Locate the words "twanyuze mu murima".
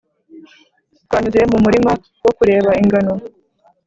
1.05-1.91